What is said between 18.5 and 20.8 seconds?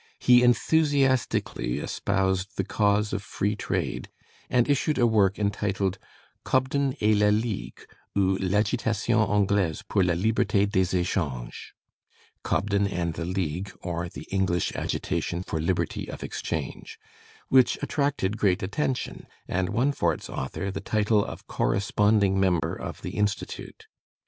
attention, and won for its author